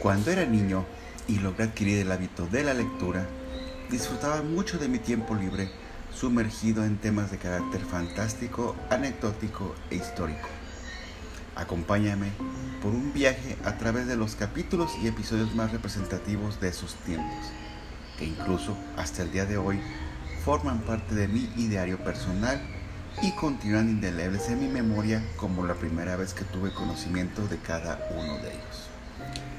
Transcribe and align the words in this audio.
Cuando 0.00 0.30
era 0.30 0.46
niño 0.46 0.86
y 1.28 1.40
logré 1.40 1.64
adquirir 1.64 1.98
el 1.98 2.10
hábito 2.10 2.46
de 2.46 2.64
la 2.64 2.72
lectura, 2.72 3.26
disfrutaba 3.90 4.40
mucho 4.40 4.78
de 4.78 4.88
mi 4.88 4.98
tiempo 4.98 5.34
libre 5.34 5.70
sumergido 6.10 6.86
en 6.86 6.96
temas 6.96 7.30
de 7.30 7.36
carácter 7.36 7.82
fantástico, 7.82 8.74
anecdótico 8.88 9.74
e 9.90 9.96
histórico. 9.96 10.48
Acompáñame 11.54 12.32
por 12.80 12.94
un 12.94 13.12
viaje 13.12 13.58
a 13.62 13.76
través 13.76 14.06
de 14.06 14.16
los 14.16 14.36
capítulos 14.36 14.90
y 15.02 15.06
episodios 15.06 15.54
más 15.54 15.70
representativos 15.70 16.62
de 16.62 16.68
esos 16.68 16.94
tiempos, 17.04 17.52
que 18.18 18.24
incluso 18.24 18.78
hasta 18.96 19.22
el 19.22 19.32
día 19.32 19.44
de 19.44 19.58
hoy 19.58 19.82
forman 20.46 20.80
parte 20.80 21.14
de 21.14 21.28
mi 21.28 21.52
ideario 21.58 21.98
personal 21.98 22.58
y 23.20 23.32
continúan 23.32 23.90
indelebles 23.90 24.48
en 24.48 24.60
mi 24.60 24.68
memoria 24.68 25.22
como 25.36 25.66
la 25.66 25.74
primera 25.74 26.16
vez 26.16 26.32
que 26.32 26.44
tuve 26.44 26.72
conocimiento 26.72 27.46
de 27.48 27.58
cada 27.58 28.08
uno 28.16 28.38
de 28.38 28.48
ellos. 28.48 29.49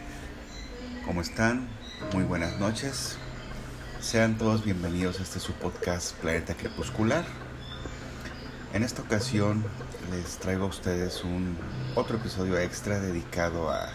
¿Cómo 1.05 1.22
están? 1.22 1.68
Muy 2.14 2.23
buenas 2.23 2.60
noches. 2.60 3.18
Sean 4.00 4.38
todos 4.38 4.64
bienvenidos 4.64 5.20
a 5.20 5.24
este 5.24 5.40
su 5.40 5.52
podcast 5.54 6.16
Planeta 6.18 6.54
Crepuscular. 6.54 7.26
En 8.74 8.84
esta 8.84 9.02
ocasión 9.02 9.66
les 10.12 10.38
traigo 10.38 10.66
a 10.66 10.68
ustedes 10.68 11.24
un 11.24 11.58
otro 11.96 12.18
episodio 12.18 12.58
extra 12.60 13.00
dedicado 13.00 13.72
a, 13.72 13.90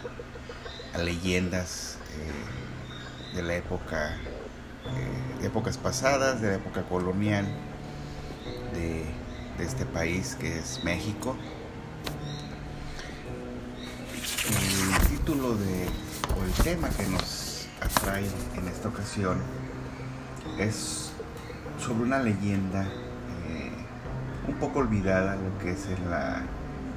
leyendas 0.98 1.98
eh, 2.18 3.36
de 3.36 3.42
la 3.42 3.54
época, 3.54 4.16
eh, 4.16 5.40
de 5.40 5.46
épocas 5.46 5.78
pasadas, 5.78 6.40
de 6.40 6.48
la 6.48 6.54
época 6.56 6.82
colonial 6.82 7.46
de, 8.74 9.04
de 9.58 9.64
este 9.64 9.86
país 9.86 10.36
que 10.40 10.58
es 10.58 10.82
México. 10.82 11.36
El 14.48 15.08
título 15.08 15.54
de 15.54 15.88
el 16.34 16.52
tema 16.62 16.88
que 16.90 17.06
nos 17.06 17.68
atrae 17.80 18.26
en 18.56 18.68
esta 18.68 18.88
ocasión 18.88 19.38
es 20.58 21.10
sobre 21.78 22.04
una 22.04 22.18
leyenda 22.18 22.84
eh, 22.84 23.70
un 24.48 24.54
poco 24.54 24.80
olvidada, 24.80 25.36
lo 25.36 25.58
que 25.58 25.72
es 25.72 25.86
en 25.86 26.10
la 26.10 26.42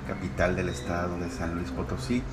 capital 0.07 0.55
del 0.55 0.69
estado 0.69 1.17
de 1.19 1.29
San 1.29 1.55
Luis 1.55 1.69
Potosí. 1.71 2.23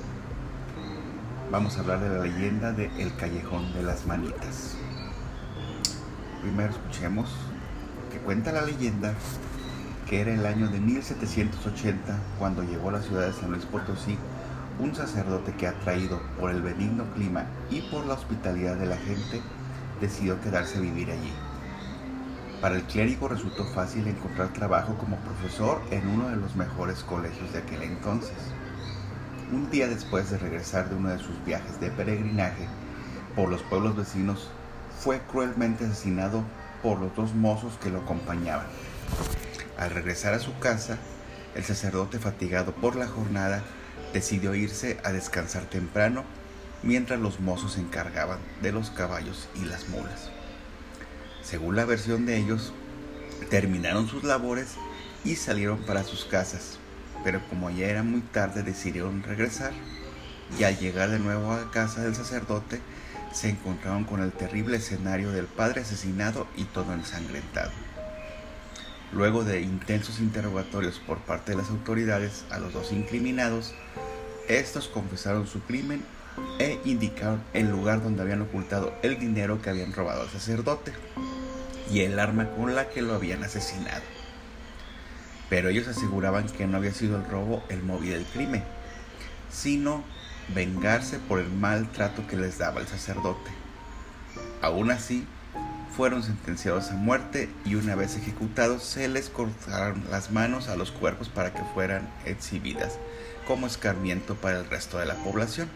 Vamos 1.51 1.77
a 1.77 1.81
hablar 1.81 1.99
de 1.99 2.09
la 2.09 2.23
leyenda 2.23 2.71
de 2.71 2.91
El 2.97 3.15
Callejón 3.15 3.73
de 3.73 3.83
las 3.83 4.05
Manitas. 4.05 4.75
Primero 6.41 6.71
escuchemos 6.71 7.29
que 8.11 8.19
cuenta 8.19 8.51
la 8.51 8.61
leyenda 8.61 9.13
que 10.09 10.21
era 10.21 10.33
el 10.33 10.45
año 10.45 10.67
de 10.69 10.79
1780 10.79 12.17
cuando 12.39 12.63
llegó 12.63 12.91
la 12.91 13.01
ciudad 13.01 13.27
de 13.27 13.33
San 13.33 13.51
Luis 13.51 13.65
Potosí 13.65 14.17
un 14.79 14.93
sacerdote 14.95 15.53
que 15.53 15.67
atraído 15.67 16.21
por 16.39 16.51
el 16.51 16.61
benigno 16.61 17.05
clima 17.15 17.45
y 17.69 17.81
por 17.81 18.05
la 18.05 18.13
hospitalidad 18.13 18.75
de 18.75 18.85
la 18.85 18.97
gente 18.97 19.41
decidió 19.99 20.39
quedarse 20.41 20.77
a 20.77 20.81
vivir 20.81 21.11
allí. 21.11 21.33
Para 22.61 22.75
el 22.75 22.83
clérigo 22.83 23.27
resultó 23.27 23.65
fácil 23.65 24.07
encontrar 24.07 24.53
trabajo 24.53 24.95
como 24.97 25.17
profesor 25.17 25.81
en 25.91 26.07
uno 26.07 26.29
de 26.29 26.37
los 26.37 26.55
mejores 26.55 27.03
colegios 27.03 27.53
de 27.53 27.59
aquel 27.59 27.83
entonces. 27.83 28.37
Un 29.51 29.69
día 29.69 29.87
después 29.87 30.29
de 30.29 30.37
regresar 30.37 30.89
de 30.89 30.95
uno 30.95 31.09
de 31.09 31.19
sus 31.19 31.43
viajes 31.45 31.79
de 31.79 31.89
peregrinaje 31.91 32.67
por 33.35 33.49
los 33.49 33.61
pueblos 33.63 33.95
vecinos, 33.95 34.49
fue 34.99 35.21
cruelmente 35.31 35.85
asesinado 35.85 36.43
por 36.81 36.99
los 36.99 37.15
dos 37.15 37.35
mozos 37.35 37.77
que 37.77 37.91
lo 37.91 37.99
acompañaban. 37.99 38.65
Al 39.77 39.91
regresar 39.91 40.33
a 40.33 40.39
su 40.39 40.57
casa, 40.57 40.97
el 41.53 41.63
sacerdote 41.63 42.17
fatigado 42.17 42.71
por 42.73 42.95
la 42.95 43.07
jornada 43.07 43.63
decidió 44.13 44.55
irse 44.55 44.97
a 45.03 45.11
descansar 45.11 45.65
temprano 45.65 46.23
mientras 46.83 47.19
los 47.19 47.39
mozos 47.39 47.73
se 47.73 47.81
encargaban 47.81 48.39
de 48.61 48.71
los 48.71 48.89
caballos 48.89 49.49
y 49.55 49.65
las 49.65 49.89
mulas. 49.89 50.29
Según 51.43 51.75
la 51.75 51.85
versión 51.85 52.25
de 52.25 52.37
ellos, 52.37 52.73
terminaron 53.49 54.07
sus 54.07 54.23
labores 54.23 54.75
y 55.23 55.35
salieron 55.35 55.79
para 55.85 56.03
sus 56.03 56.25
casas, 56.25 56.79
pero 57.23 57.41
como 57.49 57.69
ya 57.69 57.87
era 57.87 58.03
muy 58.03 58.21
tarde 58.21 58.63
decidieron 58.63 59.23
regresar 59.23 59.71
y 60.57 60.63
al 60.63 60.77
llegar 60.77 61.09
de 61.09 61.19
nuevo 61.19 61.51
a 61.51 61.71
casa 61.71 62.03
del 62.03 62.15
sacerdote 62.15 62.81
se 63.33 63.49
encontraron 63.49 64.05
con 64.05 64.21
el 64.21 64.31
terrible 64.31 64.77
escenario 64.77 65.31
del 65.31 65.45
padre 65.45 65.81
asesinado 65.81 66.47
y 66.55 66.63
todo 66.63 66.93
ensangrentado. 66.93 67.71
Luego 69.13 69.43
de 69.43 69.61
intensos 69.61 70.19
interrogatorios 70.19 70.99
por 70.99 71.19
parte 71.19 71.51
de 71.51 71.57
las 71.57 71.69
autoridades 71.69 72.43
a 72.49 72.59
los 72.59 72.73
dos 72.73 72.91
incriminados, 72.91 73.73
estos 74.47 74.87
confesaron 74.87 75.47
su 75.47 75.61
crimen 75.61 76.03
e 76.59 76.79
indicaron 76.85 77.41
el 77.53 77.69
lugar 77.69 78.03
donde 78.03 78.21
habían 78.21 78.41
ocultado 78.41 78.93
el 79.01 79.19
dinero 79.19 79.61
que 79.61 79.69
habían 79.69 79.93
robado 79.93 80.21
al 80.21 80.29
sacerdote 80.29 80.93
y 81.91 82.01
el 82.01 82.19
arma 82.19 82.49
con 82.51 82.75
la 82.75 82.89
que 82.89 83.01
lo 83.01 83.13
habían 83.13 83.43
asesinado. 83.43 84.03
Pero 85.49 85.69
ellos 85.69 85.87
aseguraban 85.87 86.47
que 86.47 86.67
no 86.67 86.77
había 86.77 86.93
sido 86.93 87.17
el 87.17 87.25
robo 87.25 87.63
el 87.69 87.83
móvil 87.83 88.11
del 88.11 88.25
crimen, 88.25 88.63
sino 89.49 90.03
vengarse 90.53 91.19
por 91.19 91.39
el 91.39 91.49
maltrato 91.49 92.27
que 92.27 92.35
les 92.35 92.57
daba 92.57 92.81
el 92.81 92.87
sacerdote. 92.87 93.51
Aún 94.61 94.91
así, 94.91 95.25
fueron 95.97 96.21
sentenciados 96.21 96.91
a 96.91 96.93
muerte 96.93 97.49
y 97.65 97.73
una 97.73 97.95
vez 97.95 98.15
ejecutados 98.15 98.83
se 98.83 99.07
les 99.07 99.31
cortaron 99.31 100.03
las 100.11 100.29
manos 100.29 100.67
a 100.67 100.75
los 100.75 100.91
cuerpos 100.91 101.27
para 101.27 101.55
que 101.55 101.63
fueran 101.73 102.07
exhibidas 102.23 102.99
como 103.47 103.65
escarmiento 103.65 104.35
para 104.35 104.59
el 104.59 104.69
resto 104.69 104.99
de 104.99 105.07
la 105.07 105.15
población. 105.15 105.67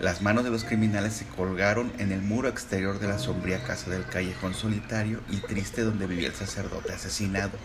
Las 0.00 0.22
manos 0.22 0.42
de 0.42 0.50
los 0.50 0.64
criminales 0.64 1.12
se 1.12 1.26
colgaron 1.26 1.92
en 1.98 2.12
el 2.12 2.22
muro 2.22 2.48
exterior 2.48 2.98
de 2.98 3.08
la 3.08 3.18
sombría 3.18 3.62
casa 3.62 3.90
del 3.90 4.06
callejón 4.06 4.54
solitario 4.54 5.20
y 5.28 5.36
triste 5.36 5.82
donde 5.82 6.06
vivía 6.06 6.28
el 6.28 6.34
sacerdote 6.34 6.94
asesinado. 6.94 7.58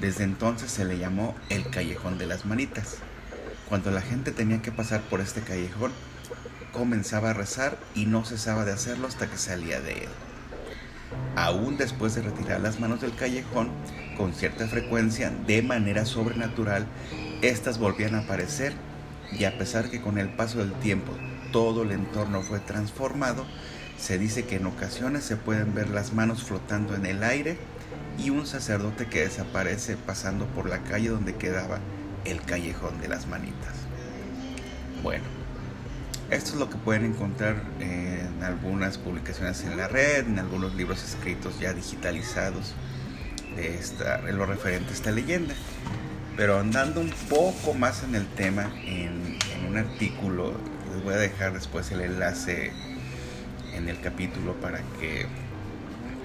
Desde 0.00 0.24
entonces 0.24 0.70
se 0.70 0.86
le 0.86 0.96
llamó 0.96 1.36
el 1.50 1.68
callejón 1.68 2.16
de 2.16 2.26
las 2.26 2.46
manitas. 2.46 2.96
Cuando 3.68 3.90
la 3.90 4.00
gente 4.00 4.32
tenía 4.32 4.62
que 4.62 4.72
pasar 4.72 5.02
por 5.02 5.20
este 5.20 5.42
callejón, 5.42 5.92
comenzaba 6.72 7.30
a 7.30 7.34
rezar 7.34 7.78
y 7.94 8.06
no 8.06 8.24
cesaba 8.24 8.64
de 8.64 8.72
hacerlo 8.72 9.06
hasta 9.06 9.28
que 9.28 9.36
salía 9.36 9.80
de 9.80 9.92
él. 9.92 10.08
Aún 11.36 11.76
después 11.76 12.14
de 12.14 12.22
retirar 12.22 12.60
las 12.60 12.80
manos 12.80 13.00
del 13.00 13.14
callejón, 13.14 13.70
con 14.16 14.34
cierta 14.34 14.66
frecuencia, 14.66 15.30
de 15.46 15.62
manera 15.62 16.04
sobrenatural, 16.04 16.86
éstas 17.42 17.78
volvían 17.78 18.14
a 18.14 18.20
aparecer 18.20 18.72
y 19.30 19.44
a 19.44 19.56
pesar 19.58 19.90
que 19.90 20.00
con 20.00 20.18
el 20.18 20.28
paso 20.30 20.58
del 20.58 20.72
tiempo 20.74 21.12
todo 21.52 21.82
el 21.82 21.92
entorno 21.92 22.42
fue 22.42 22.60
transformado, 22.60 23.46
se 23.98 24.18
dice 24.18 24.44
que 24.44 24.56
en 24.56 24.66
ocasiones 24.66 25.24
se 25.24 25.36
pueden 25.36 25.74
ver 25.74 25.90
las 25.90 26.12
manos 26.12 26.42
flotando 26.42 26.94
en 26.94 27.06
el 27.06 27.22
aire 27.22 27.58
y 28.18 28.30
un 28.30 28.46
sacerdote 28.46 29.06
que 29.06 29.20
desaparece 29.20 29.96
pasando 29.96 30.46
por 30.46 30.68
la 30.68 30.82
calle 30.82 31.08
donde 31.08 31.36
quedaba 31.36 31.78
el 32.24 32.42
callejón 32.42 33.00
de 33.00 33.08
las 33.08 33.26
manitas. 33.26 33.74
Bueno, 35.02 35.24
esto 36.32 36.52
es 36.52 36.56
lo 36.56 36.70
que 36.70 36.76
pueden 36.76 37.04
encontrar 37.04 37.62
en 37.78 38.42
algunas 38.42 38.96
publicaciones 38.96 39.64
en 39.64 39.76
la 39.76 39.86
red, 39.86 40.26
en 40.26 40.38
algunos 40.38 40.74
libros 40.74 41.04
escritos 41.04 41.60
ya 41.60 41.74
digitalizados 41.74 42.72
de 43.54 43.74
esta, 43.74 44.18
en 44.26 44.38
lo 44.38 44.46
referente 44.46 44.90
a 44.90 44.92
esta 44.94 45.10
leyenda. 45.10 45.54
Pero 46.34 46.58
andando 46.58 47.00
un 47.00 47.10
poco 47.28 47.74
más 47.74 48.02
en 48.02 48.14
el 48.14 48.26
tema, 48.26 48.72
en, 48.86 49.36
un 49.68 49.76
artículo, 49.76 50.54
les 50.92 51.04
voy 51.04 51.14
a 51.14 51.18
dejar 51.18 51.52
después 51.52 51.90
el 51.92 52.00
enlace 52.00 52.72
en 53.74 53.88
el 53.88 54.00
capítulo 54.00 54.54
para 54.54 54.78
que 54.98 55.26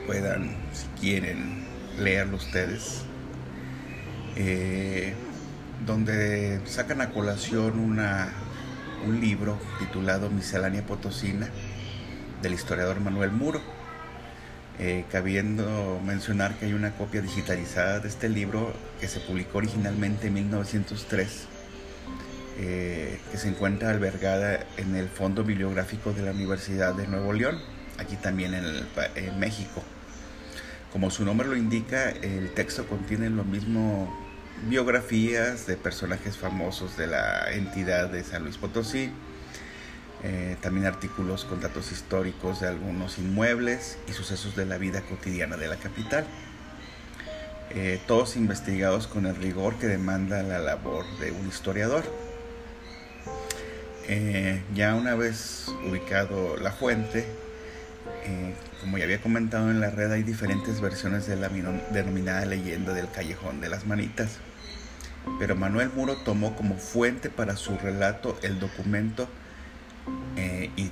puedan, 0.06 0.56
si 0.74 0.88
quieren, 1.00 1.66
leerlo 2.00 2.38
ustedes. 2.38 3.04
Eh, 4.38 5.14
donde 5.86 6.62
sacan 6.66 7.02
a 7.02 7.10
colación 7.10 7.80
una, 7.80 8.34
un 9.06 9.20
libro 9.20 9.58
titulado 9.80 10.30
Miscelánea 10.30 10.86
Potosina 10.86 11.50
del 12.42 12.54
historiador 12.54 13.00
Manuel 13.00 13.32
Muro, 13.32 13.62
eh, 14.80 15.06
cabiendo 15.12 16.00
mencionar 16.06 16.56
que 16.58 16.68
hay 16.68 16.74
una 16.74 16.92
copia 16.92 17.22
digitalizada 17.22 18.00
de 18.00 18.08
este 18.08 18.30
libro 18.30 18.74
que 19.00 19.08
se 19.08 19.20
publicó 19.20 19.60
originalmente 19.60 20.28
en 20.28 20.34
1903, 20.36 21.48
eh, 22.60 23.20
que 23.32 23.38
se 23.38 23.50
encuentra 23.50 23.90
albergada 23.90 24.66
en 24.78 24.96
el 24.96 25.10
Fondo 25.10 25.44
Bibliográfico 25.44 26.14
de 26.14 26.22
la 26.24 26.32
Universidad 26.32 26.94
de 26.94 27.08
Nuevo 27.08 27.34
León, 27.34 27.60
aquí 27.98 28.16
también 28.16 28.54
en, 28.54 28.66
en 29.16 29.40
México. 29.40 29.84
Como 30.92 31.12
su 31.12 31.26
nombre 31.26 31.48
lo 31.48 31.56
indica, 31.56 32.10
el 32.10 32.52
texto 32.54 32.88
contiene 32.88 33.30
lo 33.30 33.44
mismo 33.44 34.27
biografías 34.64 35.68
de 35.68 35.78
personajes 35.78 36.38
famosos 36.38 36.98
de 36.98 37.08
la 37.08 37.52
entidad 37.52 38.10
de 38.10 38.24
San 38.24 38.44
Luis 38.44 38.58
Potosí, 38.58 39.12
eh, 40.24 40.58
también 40.62 40.88
artículos 40.88 41.46
con 41.46 41.62
datos 41.62 41.92
históricos 41.92 42.62
de 42.62 42.68
algunos 42.68 43.20
inmuebles 43.20 43.98
y 44.10 44.14
sucesos 44.14 44.56
de 44.56 44.66
la 44.66 44.78
vida 44.78 45.02
cotidiana 45.02 45.58
de 45.58 45.68
la 45.68 45.76
capital, 45.78 46.26
eh, 47.70 48.00
todos 48.08 48.36
investigados 48.36 49.08
con 49.08 49.26
el 49.26 49.36
rigor 49.36 49.76
que 49.76 49.88
demanda 49.88 50.42
la 50.42 50.60
labor 50.60 51.06
de 51.20 51.32
un 51.32 51.48
historiador. 51.48 52.04
Eh, 54.10 54.64
ya 54.74 54.96
una 54.96 55.16
vez 55.16 55.68
ubicado 55.88 56.58
la 56.58 56.72
fuente, 56.72 57.28
eh, 58.28 58.54
como 58.82 58.98
ya 58.98 59.06
había 59.06 59.22
comentado 59.22 59.72
en 59.72 59.80
la 59.80 59.90
red, 59.90 60.12
hay 60.12 60.24
diferentes 60.24 60.82
versiones 60.82 61.28
de 61.28 61.38
la 61.38 61.50
denominada 61.92 62.46
leyenda 62.46 62.94
del 62.94 63.10
Callejón 63.10 63.62
de 63.62 63.70
las 63.70 63.86
Manitas. 63.86 64.38
Pero 65.40 65.56
Manuel 65.56 65.92
Muro 65.96 66.18
tomó 66.18 66.56
como 66.56 66.76
fuente 66.76 67.30
para 67.30 67.56
su 67.56 67.78
relato 67.78 68.38
el 68.42 68.60
documento 68.60 69.30
eh, 70.36 70.72
y 70.76 70.92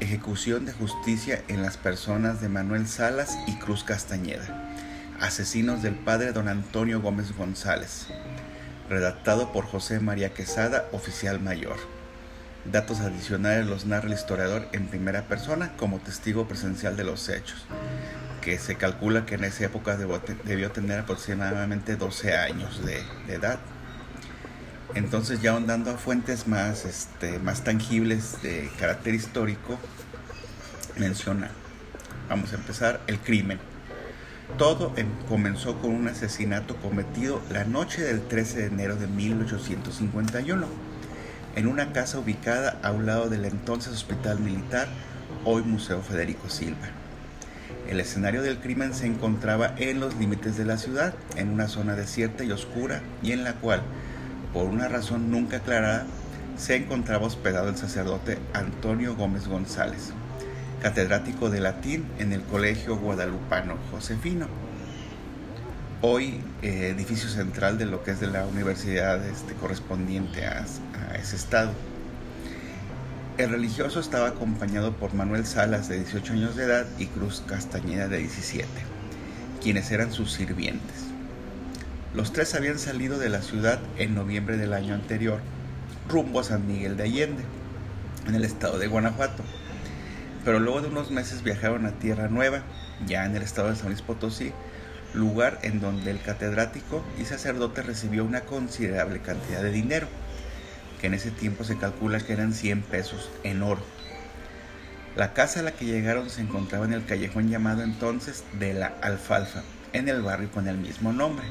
Ejecución 0.00 0.64
de 0.64 0.72
justicia 0.72 1.42
en 1.48 1.62
las 1.62 1.76
personas 1.76 2.40
de 2.40 2.48
Manuel 2.48 2.86
Salas 2.86 3.36
y 3.46 3.58
Cruz 3.58 3.84
Castañeda, 3.84 4.72
asesinos 5.20 5.82
del 5.82 5.94
padre 5.94 6.32
don 6.32 6.48
Antonio 6.48 7.00
Gómez 7.00 7.36
González, 7.36 8.06
redactado 8.88 9.52
por 9.52 9.66
José 9.66 10.00
María 10.00 10.32
Quesada, 10.34 10.86
oficial 10.92 11.40
mayor. 11.40 11.99
Datos 12.66 13.00
adicionales 13.00 13.66
los 13.66 13.86
narra 13.86 14.08
el 14.08 14.12
historiador 14.12 14.68
en 14.72 14.86
primera 14.86 15.22
persona 15.22 15.72
como 15.78 15.98
testigo 15.98 16.46
presencial 16.46 16.94
de 16.94 17.04
los 17.04 17.28
hechos, 17.30 17.64
que 18.42 18.58
se 18.58 18.76
calcula 18.76 19.24
que 19.24 19.36
en 19.36 19.44
esa 19.44 19.64
época 19.64 19.96
debió 19.96 20.70
tener 20.70 21.00
aproximadamente 21.00 21.96
12 21.96 22.36
años 22.36 22.84
de, 22.84 23.02
edad. 23.32 23.58
Entonces 24.94 25.40
ya 25.40 25.52
ahondando 25.52 25.90
a 25.90 25.96
fuentes 25.96 26.46
más, 26.46 26.84
este, 26.84 27.38
más 27.38 27.64
tangibles 27.64 28.42
de 28.42 28.70
carácter 28.78 29.14
histórico, 29.14 29.78
menciona, 30.98 31.50
vamos 32.28 32.52
a 32.52 32.56
empezar, 32.56 33.00
el 33.06 33.18
crimen. 33.20 33.58
Todo 34.58 34.92
em, 34.96 35.08
comenzó 35.28 35.80
con 35.80 35.92
un 35.92 36.08
asesinato 36.08 36.76
cometido 36.76 37.40
la 37.50 37.64
noche 37.64 38.02
del 38.02 38.20
13 38.20 38.58
de 38.58 38.66
enero 38.66 38.96
de 38.96 39.06
1851 39.06 40.89
en 41.56 41.66
una 41.66 41.92
casa 41.92 42.18
ubicada 42.18 42.78
a 42.82 42.92
un 42.92 43.06
lado 43.06 43.28
del 43.28 43.44
entonces 43.44 43.92
Hospital 43.92 44.40
Militar, 44.40 44.88
hoy 45.44 45.62
Museo 45.62 46.00
Federico 46.00 46.48
Silva. 46.48 46.88
El 47.88 47.98
escenario 47.98 48.42
del 48.42 48.58
crimen 48.58 48.94
se 48.94 49.06
encontraba 49.06 49.74
en 49.76 50.00
los 50.00 50.14
límites 50.16 50.56
de 50.56 50.64
la 50.64 50.78
ciudad, 50.78 51.14
en 51.36 51.50
una 51.50 51.66
zona 51.66 51.96
desierta 51.96 52.44
y 52.44 52.52
oscura, 52.52 53.00
y 53.22 53.32
en 53.32 53.42
la 53.42 53.54
cual, 53.54 53.82
por 54.52 54.66
una 54.66 54.88
razón 54.88 55.30
nunca 55.30 55.58
aclarada, 55.58 56.06
se 56.56 56.76
encontraba 56.76 57.26
hospedado 57.26 57.68
el 57.68 57.76
sacerdote 57.76 58.38
Antonio 58.52 59.16
Gómez 59.16 59.48
González, 59.48 60.12
catedrático 60.82 61.50
de 61.50 61.60
latín 61.60 62.06
en 62.18 62.32
el 62.32 62.42
Colegio 62.42 62.96
Guadalupano 62.96 63.76
Josefino, 63.90 64.46
hoy 66.02 66.40
eh, 66.62 66.88
edificio 66.96 67.28
central 67.28 67.76
de 67.76 67.84
lo 67.84 68.02
que 68.02 68.12
es 68.12 68.20
de 68.20 68.26
la 68.26 68.46
universidad 68.46 69.24
este, 69.26 69.54
correspondiente 69.54 70.46
a, 70.46 70.64
ese 71.20 71.36
estado. 71.36 71.72
El 73.36 73.50
religioso 73.50 74.00
estaba 74.00 74.28
acompañado 74.28 74.92
por 74.92 75.14
Manuel 75.14 75.46
Salas, 75.46 75.88
de 75.88 75.96
18 75.98 76.32
años 76.34 76.56
de 76.56 76.64
edad, 76.64 76.86
y 76.98 77.06
Cruz 77.06 77.42
Castañeda, 77.46 78.08
de 78.08 78.18
17, 78.18 78.66
quienes 79.62 79.90
eran 79.90 80.12
sus 80.12 80.32
sirvientes. 80.32 81.06
Los 82.14 82.32
tres 82.32 82.54
habían 82.54 82.78
salido 82.78 83.18
de 83.18 83.28
la 83.28 83.42
ciudad 83.42 83.78
en 83.98 84.14
noviembre 84.14 84.56
del 84.56 84.72
año 84.72 84.94
anterior, 84.94 85.40
rumbo 86.08 86.40
a 86.40 86.44
San 86.44 86.66
Miguel 86.66 86.96
de 86.96 87.04
Allende, 87.04 87.42
en 88.26 88.34
el 88.34 88.44
estado 88.44 88.78
de 88.78 88.86
Guanajuato. 88.86 89.42
Pero 90.44 90.58
luego 90.58 90.80
de 90.80 90.88
unos 90.88 91.10
meses 91.10 91.42
viajaron 91.42 91.86
a 91.86 91.92
Tierra 91.92 92.28
Nueva, 92.28 92.62
ya 93.06 93.24
en 93.26 93.36
el 93.36 93.42
estado 93.42 93.70
de 93.70 93.76
San 93.76 93.88
Luis 93.88 94.02
Potosí, 94.02 94.52
lugar 95.14 95.58
en 95.62 95.80
donde 95.80 96.10
el 96.10 96.20
catedrático 96.20 97.04
y 97.20 97.24
sacerdote 97.24 97.82
recibió 97.82 98.24
una 98.24 98.42
considerable 98.42 99.20
cantidad 99.20 99.62
de 99.62 99.72
dinero 99.72 100.06
que 101.00 101.06
en 101.06 101.14
ese 101.14 101.30
tiempo 101.30 101.64
se 101.64 101.78
calcula 101.78 102.20
que 102.20 102.32
eran 102.32 102.52
100 102.52 102.82
pesos 102.82 103.30
en 103.42 103.62
oro. 103.62 103.82
La 105.16 105.32
casa 105.32 105.60
a 105.60 105.62
la 105.62 105.72
que 105.72 105.86
llegaron 105.86 106.30
se 106.30 106.42
encontraba 106.42 106.84
en 106.84 106.92
el 106.92 107.04
callejón 107.04 107.48
llamado 107.48 107.82
entonces 107.82 108.44
de 108.58 108.74
la 108.74 108.94
Alfalfa, 109.00 109.62
en 109.92 110.08
el 110.08 110.22
barrio 110.22 110.50
con 110.50 110.68
el 110.68 110.76
mismo 110.78 111.12
nombre. 111.12 111.46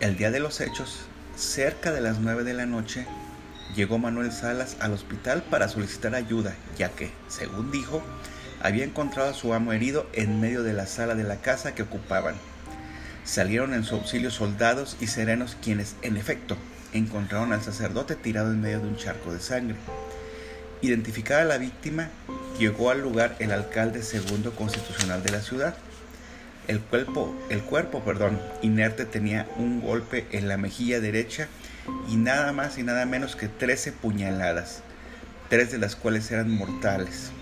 El 0.00 0.16
día 0.16 0.30
de 0.30 0.40
los 0.40 0.60
hechos, 0.60 1.00
cerca 1.36 1.92
de 1.92 2.00
las 2.00 2.18
9 2.20 2.44
de 2.44 2.54
la 2.54 2.66
noche, 2.66 3.06
llegó 3.74 3.98
Manuel 3.98 4.32
Salas 4.32 4.76
al 4.80 4.92
hospital 4.92 5.42
para 5.42 5.68
solicitar 5.68 6.14
ayuda, 6.14 6.54
ya 6.78 6.90
que, 6.90 7.10
según 7.28 7.70
dijo, 7.70 8.02
había 8.62 8.84
encontrado 8.84 9.30
a 9.30 9.34
su 9.34 9.54
amo 9.54 9.72
herido 9.72 10.08
en 10.12 10.40
medio 10.40 10.62
de 10.62 10.72
la 10.72 10.86
sala 10.86 11.14
de 11.14 11.24
la 11.24 11.36
casa 11.36 11.74
que 11.74 11.82
ocupaban. 11.82 12.34
Salieron 13.24 13.74
en 13.74 13.84
su 13.84 13.94
auxilio 13.94 14.30
soldados 14.30 14.96
y 15.00 15.06
serenos 15.06 15.56
quienes, 15.62 15.96
en 16.02 16.16
efecto, 16.16 16.56
encontraron 16.92 17.52
al 17.52 17.62
sacerdote 17.62 18.16
tirado 18.16 18.52
en 18.52 18.60
medio 18.60 18.80
de 18.80 18.88
un 18.88 18.96
charco 18.96 19.32
de 19.32 19.40
sangre. 19.40 19.76
Identificada 20.80 21.44
la 21.44 21.58
víctima, 21.58 22.08
llegó 22.58 22.90
al 22.90 23.00
lugar 23.00 23.36
el 23.38 23.52
alcalde 23.52 24.02
segundo 24.02 24.54
constitucional 24.54 25.22
de 25.22 25.32
la 25.32 25.40
ciudad. 25.40 25.74
El 26.68 26.80
cuerpo, 26.80 27.34
el 27.50 27.62
cuerpo 27.62 28.02
perdón, 28.04 28.38
inerte 28.62 29.04
tenía 29.04 29.46
un 29.56 29.80
golpe 29.80 30.26
en 30.32 30.48
la 30.48 30.56
mejilla 30.56 31.00
derecha 31.00 31.48
y 32.08 32.16
nada 32.16 32.52
más 32.52 32.78
y 32.78 32.82
nada 32.82 33.06
menos 33.06 33.36
que 33.36 33.48
13 33.48 33.92
puñaladas, 33.92 34.82
tres 35.48 35.72
de 35.72 35.78
las 35.78 35.96
cuales 35.96 36.30
eran 36.30 36.50
mortales. 36.50 37.32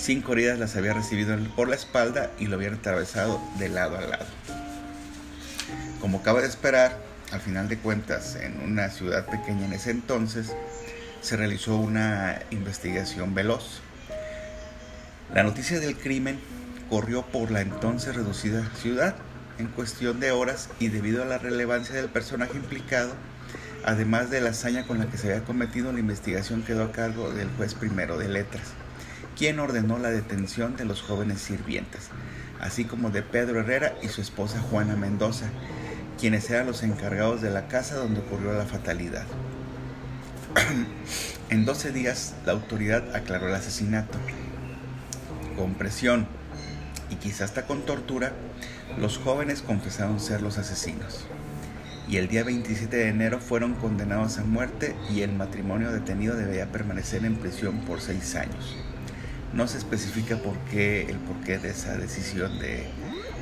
Cinco 0.00 0.32
heridas 0.32 0.58
las 0.58 0.76
había 0.76 0.94
recibido 0.94 1.36
por 1.54 1.68
la 1.68 1.76
espalda 1.76 2.30
y 2.38 2.46
lo 2.46 2.56
habían 2.56 2.72
atravesado 2.72 3.38
de 3.58 3.68
lado 3.68 3.98
a 3.98 4.00
lado. 4.00 4.24
Como 6.00 6.20
acaba 6.20 6.40
de 6.40 6.46
esperar, 6.48 6.96
al 7.32 7.40
final 7.42 7.68
de 7.68 7.76
cuentas, 7.76 8.34
en 8.36 8.58
una 8.62 8.88
ciudad 8.88 9.26
pequeña 9.26 9.66
en 9.66 9.74
ese 9.74 9.90
entonces, 9.90 10.54
se 11.20 11.36
realizó 11.36 11.76
una 11.76 12.40
investigación 12.50 13.34
veloz. 13.34 13.82
La 15.34 15.42
noticia 15.42 15.78
del 15.80 15.98
crimen 15.98 16.40
corrió 16.88 17.20
por 17.26 17.50
la 17.50 17.60
entonces 17.60 18.16
reducida 18.16 18.70
ciudad 18.80 19.16
en 19.58 19.66
cuestión 19.66 20.18
de 20.18 20.30
horas 20.30 20.70
y 20.80 20.88
debido 20.88 21.22
a 21.22 21.26
la 21.26 21.36
relevancia 21.36 21.94
del 21.94 22.08
personaje 22.08 22.56
implicado, 22.56 23.12
además 23.84 24.30
de 24.30 24.40
la 24.40 24.50
hazaña 24.50 24.86
con 24.86 24.98
la 24.98 25.10
que 25.10 25.18
se 25.18 25.30
había 25.30 25.44
cometido, 25.44 25.92
la 25.92 26.00
investigación 26.00 26.62
quedó 26.62 26.84
a 26.84 26.92
cargo 26.92 27.30
del 27.34 27.50
juez 27.58 27.74
primero 27.74 28.16
de 28.16 28.28
letras, 28.28 28.72
quien 29.36 29.58
ordenó 29.58 29.98
la 29.98 30.10
detención 30.10 30.76
de 30.76 30.84
los 30.84 31.02
jóvenes 31.02 31.40
sirvientes, 31.40 32.08
así 32.60 32.84
como 32.84 33.10
de 33.10 33.22
Pedro 33.22 33.60
Herrera 33.60 33.94
y 34.02 34.08
su 34.08 34.20
esposa 34.20 34.60
Juana 34.60 34.96
Mendoza, 34.96 35.46
quienes 36.18 36.50
eran 36.50 36.66
los 36.66 36.82
encargados 36.82 37.40
de 37.40 37.50
la 37.50 37.68
casa 37.68 37.96
donde 37.96 38.20
ocurrió 38.20 38.52
la 38.52 38.66
fatalidad. 38.66 39.24
en 41.50 41.64
12 41.64 41.92
días, 41.92 42.34
la 42.44 42.52
autoridad 42.52 43.14
aclaró 43.14 43.48
el 43.48 43.54
asesinato. 43.54 44.18
Con 45.56 45.74
presión 45.74 46.26
y 47.10 47.16
quizás 47.16 47.42
hasta 47.42 47.66
con 47.66 47.82
tortura, 47.82 48.32
los 48.98 49.18
jóvenes 49.18 49.62
confesaron 49.62 50.20
ser 50.20 50.42
los 50.42 50.58
asesinos. 50.58 51.26
Y 52.08 52.16
el 52.16 52.28
día 52.28 52.42
27 52.42 52.96
de 52.96 53.08
enero 53.08 53.38
fueron 53.38 53.74
condenados 53.74 54.38
a 54.38 54.44
muerte 54.44 54.96
y 55.10 55.22
el 55.22 55.32
matrimonio 55.32 55.92
detenido 55.92 56.36
debía 56.36 56.72
permanecer 56.72 57.24
en 57.24 57.36
prisión 57.36 57.78
por 57.80 58.00
seis 58.00 58.34
años. 58.34 58.76
No 59.52 59.66
se 59.66 59.78
especifica 59.78 60.36
por 60.36 60.56
qué, 60.70 61.02
el 61.02 61.16
porqué 61.16 61.58
de 61.58 61.70
esa 61.70 61.96
decisión 61.96 62.58
de 62.60 62.86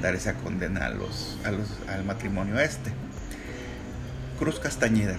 dar 0.01 0.15
esa 0.15 0.35
condena 0.35 0.87
a 0.87 0.91
los, 0.91 1.39
al 1.45 2.05
matrimonio 2.05 2.59
este. 2.59 2.93
Cruz 4.39 4.59
Castañeda, 4.59 5.17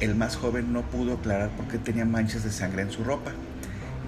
el 0.00 0.16
más 0.16 0.36
joven, 0.36 0.72
no 0.72 0.82
pudo 0.82 1.14
aclarar 1.14 1.50
por 1.50 1.68
qué 1.68 1.78
tenía 1.78 2.04
manchas 2.04 2.42
de 2.42 2.50
sangre 2.50 2.82
en 2.82 2.90
su 2.90 3.04
ropa 3.04 3.30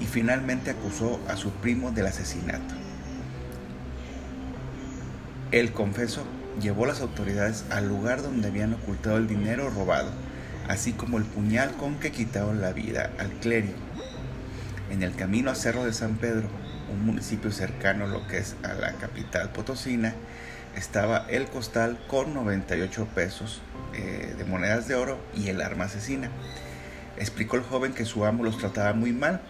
y 0.01 0.07
finalmente 0.07 0.71
acusó 0.71 1.21
a 1.29 1.37
su 1.37 1.51
primo 1.51 1.93
del 1.93 2.07
asesinato. 2.07 2.75
El 5.53 5.73
confeso 5.73 6.25
llevó 6.61 6.85
a 6.85 6.89
las 6.89 7.01
autoridades 7.01 7.65
al 7.71 7.89
lugar 7.89 8.23
donde 8.23 8.49
habían 8.49 8.75
ocultado 8.75 9.19
el 9.19 9.29
dinero 9.29 9.71
robado, 9.71 10.11
así 10.69 10.93
como 10.93 11.19
el 11.19 11.25
puñal 11.25 11.77
con 11.77 11.97
que 11.97 12.11
quitaron 12.11 12.61
la 12.61 12.73
vida 12.73 13.13
al 13.19 13.31
clérigo. 13.35 13.84
En 14.91 15.03
el 15.03 15.15
camino 15.15 15.51
a 15.51 15.55
Cerro 15.55 15.85
de 15.85 15.93
San 15.93 16.17
Pedro, 16.17 16.49
un 16.93 17.07
municipio 17.07 17.51
cercano 17.51 18.05
a 18.05 18.09
lo 18.09 18.27
que 18.27 18.39
es 18.39 18.55
a 18.63 18.75
la 18.75 18.93
capital 18.93 19.51
potosina, 19.51 20.15
estaba 20.77 21.27
el 21.29 21.47
costal 21.47 21.99
con 22.07 22.35
98 22.35 23.09
pesos 23.15 23.63
eh, 23.95 24.35
de 24.37 24.45
monedas 24.45 24.87
de 24.89 24.95
oro 24.95 25.19
y 25.35 25.49
el 25.49 25.63
arma 25.63 25.85
asesina. 25.85 26.31
Explicó 27.17 27.57
el 27.57 27.63
joven 27.63 27.95
que 27.95 28.05
su 28.05 28.25
amo 28.25 28.45
los 28.45 28.59
trataba 28.59 28.93
muy 28.93 29.13
mal 29.13 29.41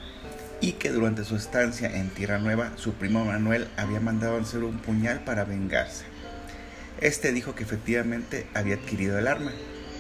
y 0.61 0.73
que 0.73 0.91
durante 0.91 1.25
su 1.25 1.37
estancia 1.37 1.95
en 1.95 2.11
Tierra 2.11 2.39
Nueva 2.39 2.73
su 2.77 2.95
primo 2.95 3.25
Manuel 3.25 3.69
había 3.77 4.01
mandado 4.01 4.39
hacer 4.39 4.63
un 4.63 4.79
puñal 4.79 5.25
para 5.25 5.45
vengarse. 5.45 6.05
Este 7.01 7.33
dijo 7.33 7.55
que 7.55 7.65
efectivamente 7.65 8.47
había 8.55 8.77
adquirido 8.77 9.19
el 9.19 9.27
arma, 9.27 9.51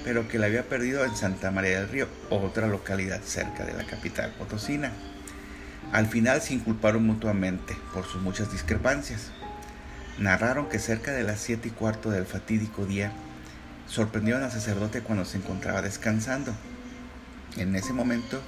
pero 0.04 0.28
que 0.28 0.38
la 0.38 0.46
había 0.46 0.68
perdido 0.68 1.04
en 1.04 1.16
Santa 1.16 1.50
María 1.50 1.80
del 1.80 1.88
Río, 1.88 2.08
otra 2.30 2.68
localidad 2.68 3.20
cerca 3.22 3.64
de 3.64 3.72
la 3.72 3.84
capital 3.84 4.32
potosina. 4.38 4.92
Al 5.94 6.08
final 6.08 6.42
se 6.42 6.54
inculparon 6.54 7.06
mutuamente 7.06 7.76
por 7.92 8.04
sus 8.04 8.20
muchas 8.20 8.50
discrepancias. 8.50 9.30
Narraron 10.18 10.68
que 10.68 10.80
cerca 10.80 11.12
de 11.12 11.22
las 11.22 11.38
siete 11.38 11.68
y 11.68 11.70
cuarto 11.70 12.10
del 12.10 12.26
fatídico 12.26 12.84
día 12.84 13.12
sorprendieron 13.86 14.42
al 14.42 14.50
sacerdote 14.50 15.02
cuando 15.02 15.24
se 15.24 15.36
encontraba 15.36 15.82
descansando. 15.82 16.52
En 17.56 17.76
ese 17.76 17.92
momento 17.92 18.42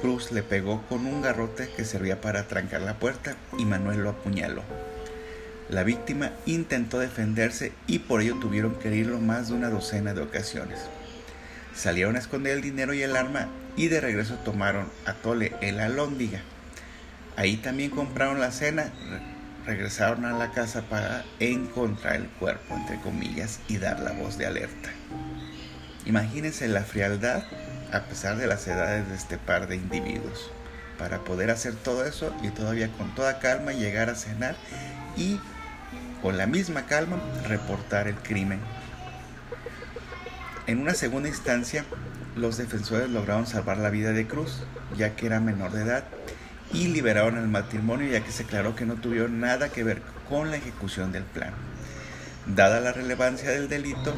Cruz 0.00 0.32
le 0.32 0.42
pegó 0.42 0.82
con 0.88 1.06
un 1.06 1.22
garrote 1.22 1.70
que 1.76 1.84
servía 1.84 2.20
para 2.20 2.48
trancar 2.48 2.80
la 2.80 2.98
puerta 2.98 3.36
y 3.56 3.64
Manuel 3.64 4.02
lo 4.02 4.10
apuñaló. 4.10 4.64
La 5.68 5.84
víctima 5.84 6.32
intentó 6.46 6.98
defenderse 6.98 7.70
y 7.86 8.00
por 8.00 8.22
ello 8.22 8.40
tuvieron 8.40 8.74
que 8.74 8.88
herirlo 8.88 9.20
más 9.20 9.46
de 9.46 9.54
una 9.54 9.70
docena 9.70 10.14
de 10.14 10.22
ocasiones. 10.22 10.80
Salieron 11.76 12.16
a 12.16 12.18
esconder 12.18 12.56
el 12.56 12.60
dinero 12.60 12.92
y 12.92 13.02
el 13.02 13.14
arma 13.14 13.46
y 13.76 13.86
de 13.86 14.00
regreso 14.00 14.34
tomaron 14.38 14.88
a 15.06 15.12
Tole 15.12 15.54
el 15.60 15.78
alóndiga. 15.78 16.42
Ahí 17.36 17.56
también 17.56 17.90
compraron 17.90 18.40
la 18.40 18.50
cena, 18.50 18.92
regresaron 19.66 20.24
a 20.24 20.36
la 20.36 20.52
casa 20.52 20.82
para 20.82 21.24
encontrar 21.40 22.16
el 22.16 22.28
cuerpo, 22.28 22.76
entre 22.76 23.00
comillas, 23.00 23.60
y 23.68 23.78
dar 23.78 24.00
la 24.00 24.12
voz 24.12 24.36
de 24.38 24.46
alerta. 24.46 24.90
Imagínense 26.04 26.68
la 26.68 26.82
frialdad 26.82 27.44
a 27.92 28.00
pesar 28.04 28.36
de 28.36 28.46
las 28.46 28.66
edades 28.66 29.08
de 29.08 29.14
este 29.14 29.38
par 29.38 29.68
de 29.68 29.76
individuos, 29.76 30.50
para 30.98 31.18
poder 31.18 31.50
hacer 31.50 31.74
todo 31.74 32.04
eso 32.04 32.34
y 32.42 32.48
todavía 32.48 32.90
con 32.92 33.14
toda 33.14 33.38
calma 33.38 33.72
llegar 33.72 34.08
a 34.08 34.14
cenar 34.14 34.56
y 35.16 35.38
con 36.22 36.38
la 36.38 36.46
misma 36.46 36.86
calma 36.86 37.18
reportar 37.46 38.08
el 38.08 38.16
crimen. 38.16 38.60
En 40.66 40.80
una 40.80 40.94
segunda 40.94 41.28
instancia, 41.28 41.84
los 42.36 42.56
defensores 42.56 43.10
lograron 43.10 43.46
salvar 43.46 43.78
la 43.78 43.90
vida 43.90 44.12
de 44.12 44.26
Cruz, 44.26 44.62
ya 44.96 45.16
que 45.16 45.26
era 45.26 45.40
menor 45.40 45.72
de 45.72 45.82
edad, 45.82 46.04
y 46.72 46.88
liberaron 46.88 47.36
al 47.36 47.48
matrimonio 47.48 48.10
ya 48.10 48.24
que 48.24 48.32
se 48.32 48.44
aclaró 48.44 48.74
que 48.74 48.86
no 48.86 48.94
tuvieron 48.94 49.40
nada 49.40 49.68
que 49.70 49.84
ver 49.84 50.02
con 50.28 50.50
la 50.50 50.56
ejecución 50.56 51.12
del 51.12 51.24
plan. 51.24 51.52
Dada 52.46 52.80
la 52.80 52.92
relevancia 52.92 53.50
del 53.50 53.68
delito, 53.68 54.14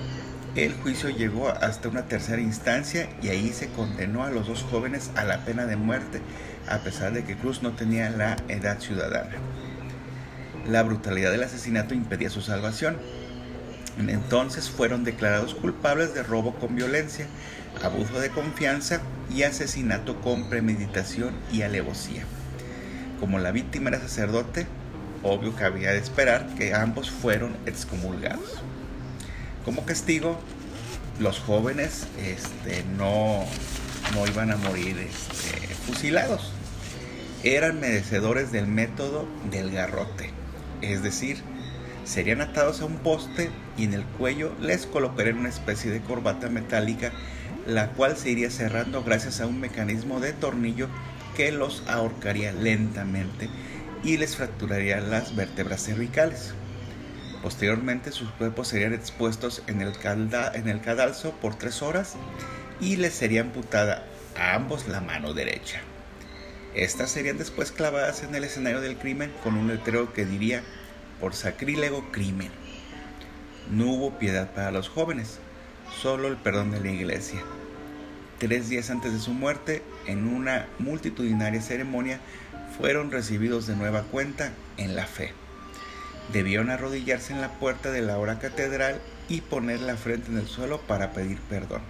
el 0.54 0.73
juicio 0.73 1.11
llegó 1.11 1.49
hasta 1.49 1.88
una 1.88 2.04
tercera 2.04 2.40
instancia 2.40 3.08
y 3.20 3.28
ahí 3.28 3.52
se 3.52 3.68
condenó 3.68 4.25
a 4.25 4.30
los 4.30 4.46
dos 4.46 4.62
jóvenes 4.62 5.11
a 5.16 5.25
la 5.25 5.44
pena 5.44 5.66
de 5.66 5.76
muerte, 5.76 6.20
a 6.68 6.78
pesar 6.78 7.12
de 7.12 7.25
que 7.25 7.37
Cruz 7.37 7.62
no 7.62 7.73
tenía 7.73 8.08
la 8.11 8.37
edad 8.49 8.78
ciudadana. 8.78 9.34
La 10.68 10.82
brutalidad 10.82 11.32
del 11.32 11.42
asesinato 11.42 11.94
impedía 11.94 12.30
su 12.30 12.40
salvación. 12.40 12.96
Entonces 13.99 14.70
fueron 14.70 15.04
declarados 15.04 15.54
culpables 15.54 16.14
de 16.14 16.23
robo 16.23 16.54
con 16.54 16.75
violencia, 16.75 17.26
abuso 17.82 18.20
de 18.20 18.30
confianza 18.30 19.00
y 19.34 19.42
asesinato 19.42 20.20
con 20.20 20.49
premeditación 20.49 21.34
y 21.52 21.62
alevosía. 21.62 22.25
Como 23.25 23.38
la 23.38 23.52
víctima 23.52 23.88
era 23.88 24.00
sacerdote, 24.00 24.66
obvio 25.23 25.57
que 25.57 25.64
había 25.64 25.93
de 25.93 25.99
esperar 25.99 26.47
que 26.57 26.75
ambos 26.75 27.11
fueron 27.11 27.57
excomulgados. 27.64 28.62
Como 29.64 29.87
castigo, 29.87 30.38
los 31.19 31.38
jóvenes 31.38 32.07
este, 32.23 32.85
no, 32.99 33.43
no 34.12 34.26
iban 34.26 34.50
a 34.50 34.57
morir 34.59 34.99
este, 34.99 35.75
fusilados. 35.87 36.52
Eran 37.45 37.81
merecedores 37.81 38.52
del 38.52 38.66
método 38.66 39.26
del 39.50 39.71
garrote. 39.71 40.28
Es 40.83 41.02
decir, 41.02 41.38
serían 42.04 42.43
atados 42.43 42.83
a 42.83 42.85
un 42.85 42.99
poste 42.99 43.49
y 43.78 43.85
en 43.85 43.95
el 43.95 44.04
cuello 44.04 44.52
les 44.61 44.85
colocarían 44.85 45.38
una 45.38 45.49
especie 45.49 45.90
de 45.90 46.02
corbata 46.02 46.50
metálica, 46.50 47.11
la 47.66 47.88
cual 47.93 48.19
se 48.19 48.28
iría 48.28 48.50
cerrando 48.50 49.02
gracias 49.02 49.40
a 49.40 49.47
un 49.47 49.61
mecanismo 49.61 50.21
de 50.21 50.35
tornillo 50.35 50.90
que 51.37 51.53
los 51.53 51.83
ahorcaría 51.87 52.53
lentamente 52.53 53.49
y 54.03 54.17
les 54.17 54.37
fracturaría 54.37 55.00
las 55.00 55.35
vértebras 55.35 55.85
cervicales. 55.85 56.55
Posteriormente 57.43 58.12
sus 58.12 58.31
cuerpos 58.31 58.69
serían 58.69 58.95
expuestos 58.95 59.62
en 59.67 59.83
el, 59.83 59.93
el 59.93 60.81
cadalso 60.81 61.33
por 61.33 61.57
tres 61.57 61.83
horas 61.83 62.14
y 62.81 62.97
les 62.97 63.14
sería 63.14 63.43
amputada 63.43 64.07
a 64.38 64.55
ambos 64.55 64.88
la 64.88 65.00
mano 65.00 65.35
derecha. 65.35 65.81
Estas 66.75 67.11
serían 67.11 67.38
después 67.38 67.71
clavadas 67.71 68.23
en 68.23 68.35
el 68.35 68.45
escenario 68.45 68.81
del 68.81 68.97
crimen 68.97 69.33
con 69.43 69.57
un 69.57 69.69
letrero 69.69 70.12
que 70.12 70.25
diría 70.25 70.62
por 71.21 71.35
sacrílego 71.35 72.11
crimen. 72.11 72.50
No 73.71 73.87
hubo 73.87 74.19
piedad 74.19 74.53
para 74.53 74.73
los 74.73 74.88
jóvenes, 74.88 75.38
solo 76.03 76.29
el 76.29 76.37
perdón 76.37 76.71
de 76.71 76.81
la 76.81 76.91
iglesia. 76.91 77.41
Tres 78.44 78.68
días 78.68 78.90
antes 78.90 79.10
de 79.10 79.20
su 79.20 79.32
muerte, 79.32 79.82
en 80.06 80.28
una 80.28 80.66
multitudinaria 80.78 81.62
ceremonia, 81.62 82.20
fueron 82.76 83.10
recibidos 83.10 83.66
de 83.66 83.74
nueva 83.74 84.02
cuenta 84.02 84.52
en 84.76 84.94
la 84.94 85.06
fe 85.06 85.32
debieron 86.32 86.70
arrodillarse 86.70 87.32
en 87.32 87.40
la 87.40 87.48
puerta 87.48 87.90
de 87.90 88.02
la 88.02 88.18
hora 88.18 88.38
catedral 88.38 89.00
y 89.28 89.40
poner 89.40 89.80
la 89.80 89.96
frente 89.96 90.30
en 90.30 90.38
el 90.38 90.46
suelo 90.46 90.80
para 90.80 91.12
pedir 91.12 91.38
perdón. 91.48 91.80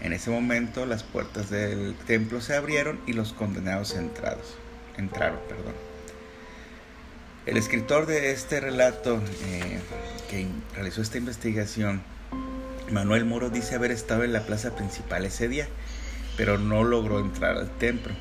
En 0.00 0.12
ese 0.12 0.30
momento 0.30 0.86
las 0.86 1.02
puertas 1.02 1.50
del 1.50 1.96
templo 2.06 2.40
se 2.40 2.54
abrieron 2.54 3.00
y 3.06 3.12
los 3.12 3.32
condenados 3.32 3.94
entrados, 3.94 4.56
entraron. 4.96 5.40
Perdón. 5.48 5.74
El 7.46 7.56
escritor 7.56 8.06
de 8.06 8.30
este 8.30 8.60
relato 8.60 9.20
eh, 9.44 9.80
que 10.30 10.46
realizó 10.74 11.02
esta 11.02 11.18
investigación, 11.18 12.02
Manuel 12.92 13.24
Moro, 13.24 13.48
dice 13.48 13.74
haber 13.74 13.90
estado 13.90 14.22
en 14.22 14.34
la 14.34 14.42
plaza 14.42 14.76
principal 14.76 15.24
ese 15.24 15.48
día, 15.48 15.66
pero 16.36 16.58
no 16.58 16.84
logró 16.84 17.20
entrar 17.20 17.56
al 17.56 17.70
templo. 17.78 18.12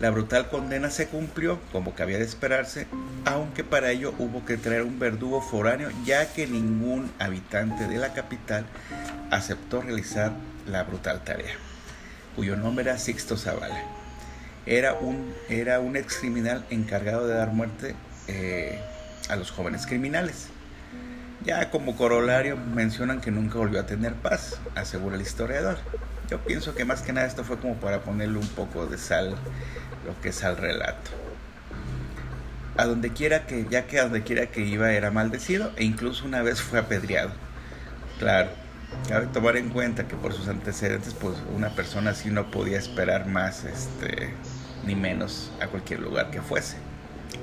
La 0.00 0.10
brutal 0.10 0.48
condena 0.48 0.90
se 0.90 1.06
cumplió 1.06 1.60
como 1.70 1.94
cabía 1.94 2.18
de 2.18 2.24
esperarse, 2.24 2.86
aunque 3.26 3.62
para 3.62 3.90
ello 3.90 4.14
hubo 4.18 4.44
que 4.44 4.56
traer 4.56 4.82
un 4.82 4.98
verdugo 4.98 5.40
foráneo 5.42 5.90
ya 6.04 6.32
que 6.32 6.46
ningún 6.46 7.12
habitante 7.18 7.86
de 7.86 7.98
la 7.98 8.14
capital 8.14 8.64
aceptó 9.30 9.82
realizar 9.82 10.32
la 10.66 10.82
brutal 10.84 11.22
tarea, 11.22 11.54
cuyo 12.34 12.56
nombre 12.56 12.84
era 12.84 12.98
Sixto 12.98 13.36
Zavala. 13.36 13.80
Era 14.64 14.94
un, 14.94 15.34
era 15.48 15.80
un 15.80 15.96
ex 15.96 16.16
criminal 16.16 16.64
encargado 16.70 17.26
de 17.26 17.34
dar 17.34 17.52
muerte 17.52 17.94
eh, 18.26 18.80
a 19.28 19.36
los 19.36 19.50
jóvenes 19.50 19.86
criminales. 19.86 20.48
Ya 21.44 21.70
como 21.70 21.96
corolario 21.96 22.56
mencionan 22.56 23.20
que 23.20 23.30
nunca 23.30 23.58
volvió 23.58 23.80
a 23.80 23.86
tener 23.86 24.14
paz, 24.14 24.60
asegura 24.76 25.16
el 25.16 25.22
historiador. 25.22 25.76
Yo 26.30 26.38
pienso 26.38 26.74
que 26.74 26.84
más 26.84 27.02
que 27.02 27.12
nada 27.12 27.26
esto 27.26 27.42
fue 27.42 27.58
como 27.58 27.74
para 27.76 28.02
ponerle 28.02 28.38
un 28.38 28.46
poco 28.48 28.86
de 28.86 28.96
sal 28.96 29.34
lo 30.06 30.20
que 30.20 30.28
es 30.28 30.44
al 30.44 30.56
relato. 30.56 31.10
A 32.76 32.86
donde 32.86 33.12
quiera 33.12 33.46
que, 33.46 33.66
ya 33.68 33.86
que 33.86 33.98
a 33.98 34.04
donde 34.04 34.22
quiera 34.22 34.46
que 34.46 34.60
iba 34.60 34.92
era 34.92 35.10
maldecido 35.10 35.72
e 35.76 35.84
incluso 35.84 36.24
una 36.24 36.42
vez 36.42 36.62
fue 36.62 36.78
apedreado. 36.78 37.32
Claro, 38.18 38.50
cabe 39.08 39.26
tomar 39.26 39.56
en 39.56 39.68
cuenta 39.70 40.06
que 40.06 40.14
por 40.14 40.32
sus 40.32 40.46
antecedentes, 40.48 41.12
pues 41.14 41.36
una 41.54 41.70
persona 41.70 42.10
así 42.10 42.30
no 42.30 42.50
podía 42.50 42.78
esperar 42.78 43.26
más, 43.26 43.64
este, 43.64 44.32
ni 44.86 44.94
menos 44.94 45.50
a 45.60 45.66
cualquier 45.66 46.00
lugar 46.00 46.30
que 46.30 46.40
fuese. 46.40 46.76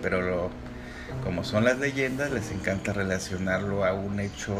Pero 0.01 0.21
lo, 0.21 0.51
como 1.23 1.43
son 1.43 1.63
las 1.63 1.79
leyendas, 1.79 2.31
les 2.31 2.51
encanta 2.51 2.93
relacionarlo 2.93 3.85
a 3.85 3.93
un 3.93 4.19
hecho 4.19 4.55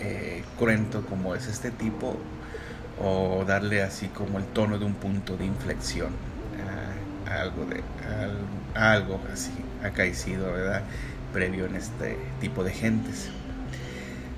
eh, 0.00 0.42
cruento 0.58 1.04
como 1.06 1.34
es 1.34 1.46
este 1.46 1.70
tipo 1.70 2.16
o 3.02 3.44
darle 3.46 3.82
así 3.82 4.08
como 4.08 4.38
el 4.38 4.44
tono 4.44 4.78
de 4.78 4.84
un 4.84 4.94
punto 4.94 5.36
de 5.36 5.46
inflexión 5.46 6.10
algo 7.30 7.64
de 7.64 7.82
algo 8.74 9.20
así 9.32 9.52
acaecido, 9.82 10.52
¿verdad? 10.52 10.82
Previo 11.32 11.66
en 11.66 11.76
este 11.76 12.18
tipo 12.40 12.64
de 12.64 12.72
gentes. 12.72 13.28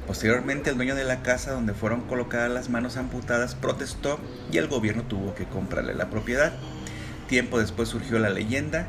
Posteriormente, 0.06 0.70
el 0.70 0.76
dueño 0.76 0.94
de 0.94 1.04
la 1.04 1.22
casa 1.22 1.52
donde 1.52 1.75
fueron 1.75 2.02
colocadas 2.02 2.50
las 2.50 2.68
manos 2.68 2.96
amputadas 2.96 3.54
protestó 3.54 4.18
y 4.50 4.58
el 4.58 4.68
gobierno 4.68 5.02
tuvo 5.02 5.34
que 5.34 5.44
comprarle 5.44 5.94
la 5.94 6.11
propiedad. 6.11 6.52
Tiempo 7.28 7.58
después 7.58 7.88
surgió 7.88 8.18
la 8.18 8.28
leyenda 8.28 8.88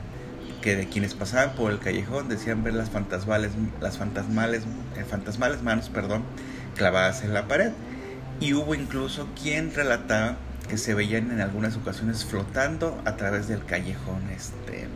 que 0.64 0.78
de 0.78 0.88
quienes 0.88 1.14
pasaban 1.14 1.56
por 1.56 1.74
el 1.74 1.80
callejón 1.80 2.30
decían 2.30 2.64
ver 2.64 2.74
las 2.74 2.90
fantasmales, 2.90 3.52
las 3.82 3.98
fantasmales, 3.98 4.64
eh, 4.96 5.04
fantasmales 5.04 5.62
manos, 5.62 5.90
perdón, 5.90 6.24
clavadas 6.76 7.24
en 7.24 7.34
la 7.34 7.50
pared. 7.50 7.72
Y 8.40 8.54
hubo 8.54 8.74
incluso 8.74 9.28
quien 9.40 9.74
relataba 9.76 10.38
que 10.70 10.78
se 10.78 10.94
veían 10.94 11.32
en 11.32 11.42
algunas 11.42 11.76
ocasiones 11.76 12.24
flotando 12.24 13.02
a 13.04 13.18
través 13.18 13.50
del 13.50 13.66
callejón, 13.66 14.30
este, 14.30 14.88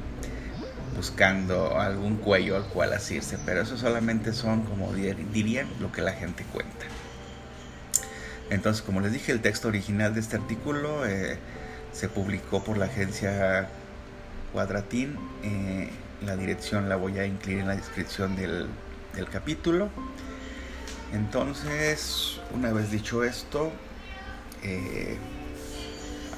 buscando 0.96 1.78
algún 1.80 2.16
cuello 2.16 2.56
al 2.56 2.64
cual 2.64 2.94
asirse, 2.94 3.38
pero 3.46 3.62
eso 3.62 3.78
solamente 3.78 4.32
son, 4.32 4.62
como 4.64 4.94
dirían, 4.94 5.68
lo 5.82 5.92
que 5.92 6.02
la 6.02 6.14
gente 6.14 6.46
cuenta. 6.54 6.86
Entonces, 8.50 8.82
como 8.82 9.02
les 9.02 9.12
dije, 9.12 9.34
el 9.34 9.42
texto 9.42 9.68
original 9.68 10.14
de 10.14 10.22
este 10.22 10.38
artículo 10.38 11.06
eh, 11.06 11.38
se 11.92 12.08
publicó 12.08 12.64
por 12.64 12.78
la 12.78 12.86
agencia 12.86 13.68
Cuadratín. 14.58 15.20
Eh, 15.44 15.88
la 16.26 16.36
dirección 16.36 16.90
la 16.90 16.96
voy 16.96 17.20
a 17.20 17.28
incluir 17.28 17.60
en 17.60 17.68
la 17.68 17.76
descripción 17.76 18.36
del, 18.36 18.66
del 19.14 19.30
capítulo. 19.30 19.92
Entonces, 21.14 22.40
una 22.56 22.74
vez 22.74 22.90
dicho 22.90 23.24
esto, 23.24 23.72
eh, 24.64 25.16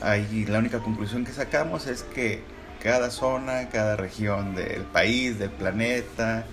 la 0.02 0.60
única 0.60 0.80
conclusión 0.80 1.24
que 1.24 1.32
sacamos 1.32 1.88
es 1.88 2.04
que 2.04 2.44
cada 2.84 3.10
zona, 3.10 3.70
cada 3.70 3.96
región 3.96 4.54
del 4.54 4.82
país, 4.82 5.40
del 5.40 5.52
planeta, 5.52 6.44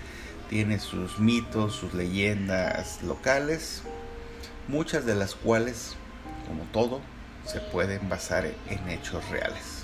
tiene 0.49 0.78
sus 0.78 1.18
mitos, 1.18 1.75
sus 1.75 1.94
leyendas 1.94 3.02
locales, 3.02 3.82
muchas 4.68 5.04
de 5.04 5.16
las 5.16 5.35
cuales, 5.35 5.96
como 6.46 6.62
todo, 6.70 7.00
se 7.44 7.58
pueden 7.58 8.08
basar 8.08 8.46
en 8.68 8.88
hechos 8.88 9.28
reales. 9.30 9.75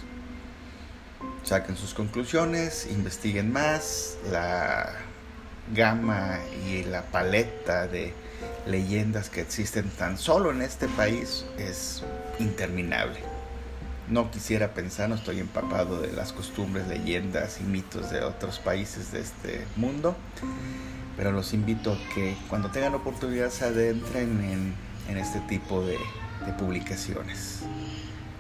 Saquen 1.45 1.77
sus 1.77 1.93
conclusiones, 1.93 2.87
investiguen 2.91 3.53
más, 3.53 4.17
la 4.31 4.95
gama 5.75 6.39
y 6.69 6.85
la 6.85 7.03
paleta 7.03 7.89
de 7.89 8.13
leyendas 8.67 9.29
que 9.29 9.41
existen 9.41 9.91
tan 9.91 10.19
solo 10.19 10.53
en 10.53 10.63
este 10.63 10.87
país 10.89 11.45
es 11.59 12.05
interminable. 12.39 13.19
No 14.09 14.31
quisiera 14.31 14.75
pensar, 14.75 15.09
no 15.09 15.17
estoy 15.17 15.41
empapado 15.41 16.01
de 16.01 16.13
las 16.13 16.33
costumbres, 16.33 16.87
leyendas 16.87 17.61
y 17.61 17.65
mitos 17.65 18.11
de 18.11 18.23
otros 18.23 18.61
países 18.61 19.11
de 19.11 19.21
este 19.21 19.65
mundo, 19.75 20.15
pero 21.17 21.33
los 21.33 21.55
invito 21.55 21.93
a 21.93 22.15
que 22.15 22.37
cuando 22.49 22.71
tengan 22.71 22.95
oportunidad 22.95 23.51
se 23.51 23.65
adentren 23.65 24.75
en, 25.09 25.17
este 25.17 25.41
tipo 25.41 25.85
de, 25.85 25.99
de 26.47 26.53
publicaciones. 26.59 27.61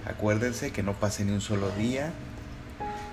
Acuérdense 0.06 0.70
que 0.70 0.82
no 0.82 0.94
pase 0.94 1.24
ni 1.24 1.32
un 1.32 1.40
solo 1.40 1.70
día 1.70 2.12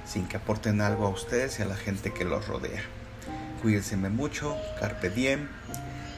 sin 0.10 0.28
que 0.28 0.38
aporten 0.38 0.82
algo 0.82 1.06
a 1.06 1.10
ustedes 1.10 1.60
y 1.60 1.62
a 1.62 1.66
la 1.66 1.75
gente 1.75 2.12
que 2.12 2.25
los 2.25 2.48
rodea. 2.48 2.82
Cuídense 3.62 3.96
mucho, 3.96 4.58
carpe 4.80 5.12
diem, 5.12 5.48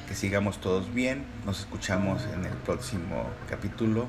que 0.07 0.15
sigamos 0.15 0.61
todos 0.61 0.93
bien. 0.93 1.25
Nos 1.45 1.59
escuchamos 1.59 2.23
en 2.33 2.45
el 2.45 2.53
próximo 2.53 3.29
capítulo 3.49 4.07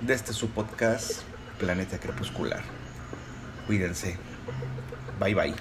de 0.00 0.14
este 0.14 0.32
su 0.32 0.48
podcast 0.48 1.22
Planeta 1.58 1.98
Crepuscular. 1.98 2.62
Cuídense. 3.66 4.16
Bye 5.20 5.34
bye. 5.34 5.54